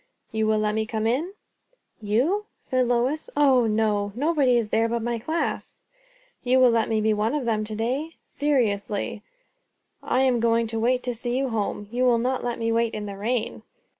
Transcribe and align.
"You 0.31 0.47
will 0.47 0.57
let 0.57 0.73
me 0.73 0.87
come 0.87 1.05
in?" 1.05 1.33
"You?" 2.01 2.47
said 2.59 2.87
Lois. 2.87 3.29
"O 3.37 3.67
no! 3.67 4.11
Nobody 4.15 4.57
is 4.57 4.69
there 4.69 4.89
but 4.89 5.03
my 5.03 5.19
class." 5.19 5.83
"You 6.41 6.59
will 6.59 6.71
let 6.71 6.89
me 6.89 6.99
be 7.01 7.13
one 7.13 7.35
of 7.35 7.45
them 7.45 7.63
to 7.65 7.75
day? 7.75 8.15
Seriously, 8.25 9.21
I 10.01 10.21
am 10.21 10.39
going 10.39 10.65
to 10.65 10.79
wait 10.79 11.03
to 11.03 11.13
see 11.13 11.37
you 11.37 11.49
home; 11.49 11.87
you 11.91 12.03
will 12.03 12.17
not 12.17 12.43
let 12.43 12.57
me 12.57 12.71
wait 12.71 12.95
in 12.95 13.05
the 13.05 13.15
rain?" 13.15 13.61